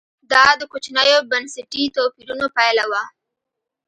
[0.31, 3.03] دا د کوچنیو بنسټي توپیرونو پایله وه